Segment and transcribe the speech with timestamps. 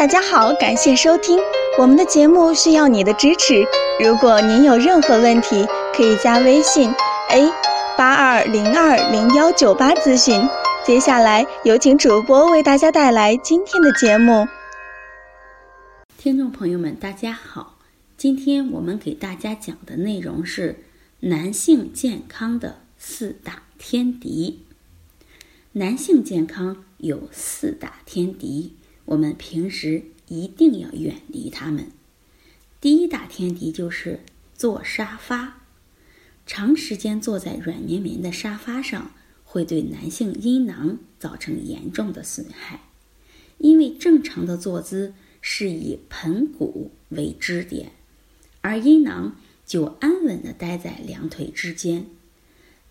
[0.00, 1.38] 大家好，感谢收听
[1.78, 3.62] 我们的节目，需要你的支持。
[4.02, 6.90] 如果您有任何问题，可以加微信
[7.28, 7.52] a
[7.98, 10.40] 八二零二零幺九八咨询。
[10.86, 14.48] 接下来有请主播为大家带来今天的节目。
[16.16, 17.76] 听众朋友们，大家好，
[18.16, 20.82] 今天我们给大家讲的内容是
[21.20, 24.64] 男性健康的四大天敌。
[25.72, 28.76] 男性健康有四大天敌。
[29.06, 31.88] 我们平时一定要远离他们。
[32.80, 34.20] 第一大天敌就是
[34.54, 35.62] 坐沙发，
[36.46, 39.10] 长时间坐在软绵绵的沙发上，
[39.44, 42.80] 会对男性阴囊造成严重的损害。
[43.58, 45.12] 因为正常的坐姿
[45.42, 47.92] 是以盆骨为支点，
[48.62, 52.06] 而阴囊就安稳地待在两腿之间。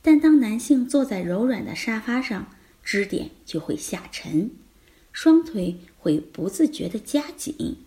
[0.02, 4.52] 但当男性坐在柔软的沙发上，支点就会下沉。
[5.12, 7.78] 双腿会不自觉地夹紧，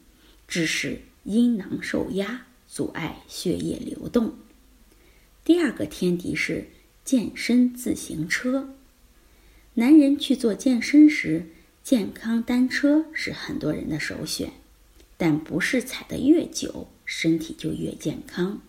[0.47, 4.35] 致使阴囊受压，阻碍血液流动。
[5.45, 6.69] 第二个天敌是
[7.05, 8.75] 健身自行车。
[9.75, 11.47] 男人去做健身时，
[11.83, 14.53] 健康单车是很多人的首选，
[15.17, 18.61] 但不是踩得越久，身体就越健康。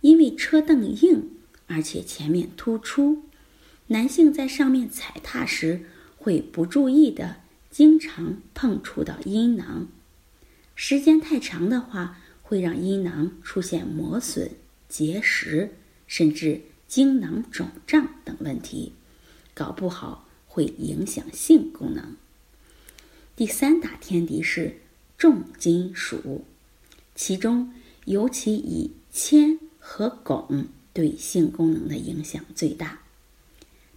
[0.00, 1.30] 因为车凳硬，
[1.66, 3.24] 而且前面突出，
[3.88, 5.86] 男性在上面踩踏时
[6.16, 7.41] 会不注意的。
[7.72, 9.88] 经常碰触到阴囊，
[10.74, 14.50] 时间太长的话，会让阴囊出现磨损、
[14.90, 15.70] 结石，
[16.06, 18.92] 甚至精囊肿胀等问题，
[19.54, 22.14] 搞不好会影响性功能。
[23.34, 24.76] 第三大天敌是
[25.16, 26.44] 重金属，
[27.14, 27.72] 其中
[28.04, 33.00] 尤其以铅和汞对性功能的影响最大。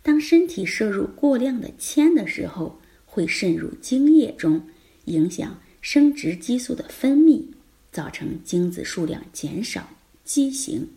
[0.01, 2.79] 当身体摄入过量的铅的时候，
[3.15, 4.67] 会渗入精液中，
[5.05, 7.45] 影响生殖激素的分泌，
[7.89, 9.89] 造成精子数量减少、
[10.25, 10.87] 畸形；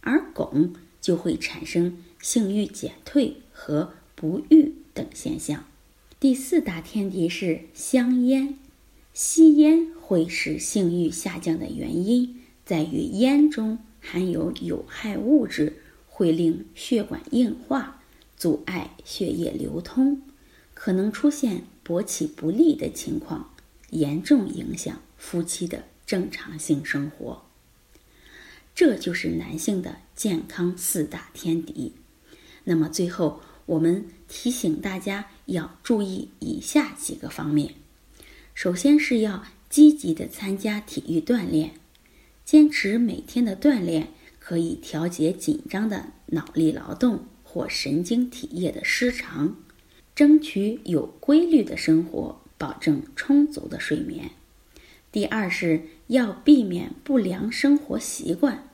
[0.00, 5.64] 而汞就会产生性欲减退和不育等现象。
[6.18, 8.58] 第四大天敌是香烟，
[9.12, 15.74] 吸烟会使性欲下降的原因在于烟中含有有害物质，
[16.08, 18.02] 会令血管硬化，
[18.36, 20.20] 阻碍血液流通。
[20.80, 23.52] 可能出现勃起不利的情况，
[23.90, 27.42] 严重影响夫妻的正常性生活。
[28.76, 31.94] 这就是男性的健康四大天敌。
[32.62, 37.74] 那么最后，我们提醒大家要注意以下几个方面：
[38.54, 41.72] 首先是要积极的参加体育锻炼，
[42.44, 49.56] 坚持每天的锻炼，可以调节紧张的脑力劳动或神经体液的失常。
[50.18, 54.32] 争取有规律的生活，保证充足的睡眠。
[55.12, 58.68] 第二是要避免不良生活习惯，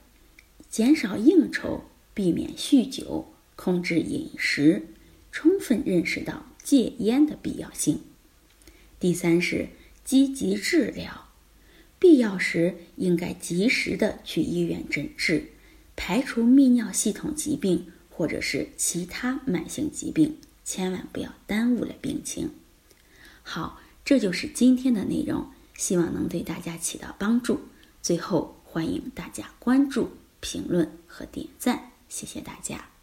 [0.70, 1.82] 减少应酬，
[2.14, 4.86] 避免酗酒，控制饮食，
[5.30, 8.00] 充分认识到戒烟的必要性。
[8.98, 9.68] 第三是
[10.02, 11.28] 积极治疗，
[11.98, 15.50] 必要时应该及时的去医院诊治，
[15.94, 20.38] 排除泌尿系统疾病或者是其他慢性疾病。
[20.64, 22.50] 千万不要耽误了病情。
[23.42, 27.60] 好，这就是今天的内容，希望能对大家起到帮助。
[28.02, 30.10] 最后，欢迎大家关注、
[30.40, 32.93] 评论和点赞，谢谢大家。